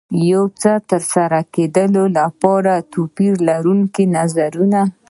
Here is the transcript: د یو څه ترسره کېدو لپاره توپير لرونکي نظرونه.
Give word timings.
د 0.17 0.19
یو 0.33 0.43
څه 0.61 0.71
ترسره 0.89 1.39
کېدو 1.53 2.03
لپاره 2.17 2.73
توپير 2.93 3.33
لرونکي 3.49 4.03
نظرونه. 4.17 4.81